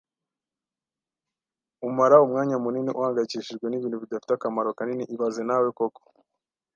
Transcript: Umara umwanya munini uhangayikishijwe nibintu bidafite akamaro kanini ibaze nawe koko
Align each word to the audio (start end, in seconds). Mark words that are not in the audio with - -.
Umara 1.87 2.15
umwanya 2.25 2.55
munini 2.63 2.89
uhangayikishijwe 2.99 3.65
nibintu 3.69 3.97
bidafite 4.03 4.31
akamaro 4.35 4.69
kanini 4.77 5.03
ibaze 5.13 5.41
nawe 5.49 5.69
koko 5.77 6.01